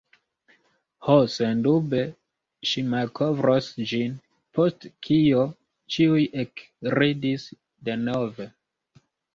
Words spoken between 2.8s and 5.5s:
malkovros ĝin. Post kio